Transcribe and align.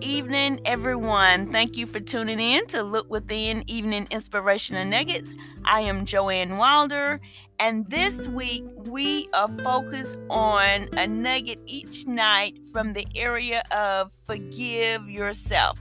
evening, 0.00 0.60
everyone. 0.64 1.52
Thank 1.52 1.76
you 1.76 1.86
for 1.86 2.00
tuning 2.00 2.40
in 2.40 2.66
to 2.68 2.82
Look 2.82 3.10
Within 3.10 3.62
Evening 3.66 4.06
Inspirational 4.10 4.84
Nuggets. 4.84 5.32
I 5.64 5.82
am 5.82 6.04
Joanne 6.04 6.56
Wilder, 6.56 7.20
and 7.60 7.88
this 7.88 8.26
week 8.28 8.64
we 8.86 9.28
are 9.32 9.48
focused 9.62 10.18
on 10.28 10.88
a 10.96 11.06
nugget 11.06 11.60
each 11.66 12.06
night 12.06 12.66
from 12.72 12.92
the 12.92 13.06
area 13.14 13.62
of 13.70 14.12
forgive 14.12 15.08
yourself. 15.08 15.78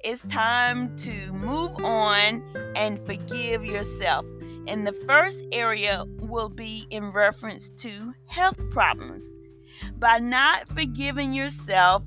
It's 0.00 0.22
time 0.24 0.96
to 0.98 1.32
move 1.32 1.84
on 1.84 2.42
and 2.76 2.98
forgive 3.06 3.64
yourself. 3.64 4.26
And 4.66 4.86
the 4.86 4.92
first 4.92 5.44
area 5.52 6.04
will 6.18 6.48
be 6.48 6.86
in 6.90 7.10
reference 7.12 7.70
to 7.78 8.14
health 8.26 8.58
problems. 8.70 9.22
By 9.98 10.18
not 10.18 10.68
forgiving 10.68 11.32
yourself, 11.32 12.04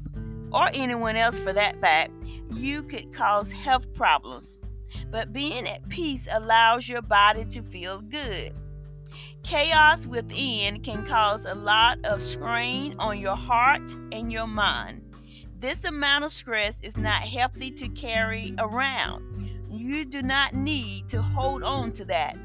or 0.54 0.70
anyone 0.74 1.16
else 1.16 1.40
for 1.40 1.54
that 1.54 1.80
fact, 1.82 2.12
you 2.52 2.84
could 2.84 3.14
cause 3.14 3.52
health 3.52 3.92
problems. 3.94 4.60
But 5.10 5.34
being 5.34 5.68
at 5.68 5.88
peace 5.90 6.28
allows 6.32 6.88
your 6.88 7.02
body 7.02 7.46
to 7.46 7.62
feel 7.64 8.02
good. 8.02 8.54
Chaos 9.44 10.06
within 10.06 10.82
can 10.82 11.06
cause 11.06 11.46
a 11.46 11.56
lot 11.56 12.00
of 12.06 12.22
strain 12.22 12.96
on 13.00 13.20
your 13.20 13.36
heart 13.36 13.96
and 14.12 14.32
your 14.32 14.48
mind. 14.48 15.02
This 15.60 15.84
amount 15.84 16.26
of 16.26 16.32
stress 16.32 16.80
is 16.82 16.98
not 16.98 17.24
healthy 17.24 17.72
to 17.72 17.90
carry 17.90 18.54
around. 18.60 19.24
You 19.70 20.06
do 20.06 20.22
not 20.22 20.54
need 20.54 21.10
to 21.10 21.22
hold 21.22 21.64
on 21.64 21.92
to 21.94 22.06
that. 22.06 22.38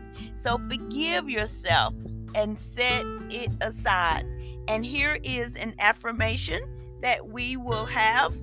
So 0.43 0.59
forgive 0.69 1.29
yourself 1.29 1.95
and 2.35 2.59
set 2.75 3.05
it 3.31 3.51
aside. 3.61 4.25
And 4.67 4.85
here 4.85 5.19
is 5.23 5.57
an 5.57 5.75
affirmation 5.79 6.61
that 7.01 7.29
we 7.29 7.57
will 7.57 7.87
have 7.87 8.37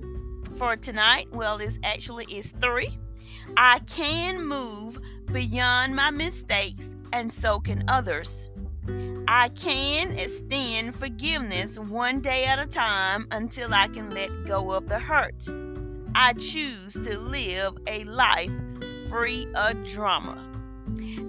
for 0.56 0.76
tonight, 0.76 1.28
well, 1.32 1.58
it's 1.58 1.78
actually 1.84 2.24
is 2.26 2.52
three. 2.60 2.98
I 3.56 3.80
can 3.80 4.46
move 4.46 4.98
beyond 5.32 5.94
my 5.94 6.10
mistakes, 6.10 6.90
and 7.12 7.32
so 7.32 7.60
can 7.60 7.84
others. 7.88 8.48
I 9.28 9.48
can 9.50 10.12
extend 10.16 10.94
forgiveness 10.94 11.78
one 11.78 12.20
day 12.20 12.44
at 12.44 12.58
a 12.58 12.66
time 12.66 13.26
until 13.30 13.74
I 13.74 13.88
can 13.88 14.10
let 14.10 14.30
go 14.46 14.70
of 14.70 14.88
the 14.88 14.98
hurt. 14.98 15.46
I 16.14 16.32
choose 16.34 16.94
to 16.94 17.18
live 17.18 17.76
a 17.86 18.04
life 18.04 18.50
free 19.08 19.46
of 19.54 19.84
drama. 19.84 20.55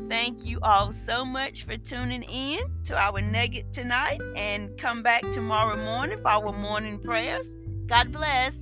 Thank 0.10 0.46
you 0.46 0.60
all 0.62 0.92
so 0.92 1.26
much 1.26 1.64
for 1.64 1.78
tuning 1.78 2.24
in 2.24 2.60
to 2.86 2.98
our 2.98 3.22
nugget 3.22 3.74
tonight 3.74 4.22
and 4.36 4.78
come 4.78 5.04
back 5.04 5.22
tomorrow 5.32 5.76
morning 5.76 6.18
for 6.18 6.30
our 6.30 6.54
morning 6.54 7.00
prayers. 7.00 7.52
God 7.88 8.12
bless. 8.12 8.58